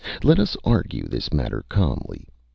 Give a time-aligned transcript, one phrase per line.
[0.23, 2.25] Let us argue this matter calmly.